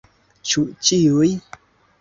Ĉu 0.51 0.63
ĉiuj? 0.89 1.31